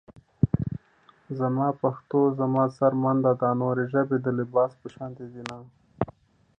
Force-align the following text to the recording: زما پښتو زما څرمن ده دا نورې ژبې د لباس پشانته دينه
زما 1.39 1.67
پښتو 1.81 2.19
زما 2.39 2.63
څرمن 2.77 3.17
ده 3.25 3.31
دا 3.41 3.49
نورې 3.61 3.85
ژبې 3.93 4.17
د 4.21 4.27
لباس 4.39 4.71
پشانته 4.81 5.23
دينه 5.33 5.57